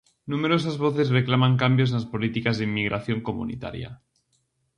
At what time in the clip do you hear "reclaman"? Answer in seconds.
1.17-1.53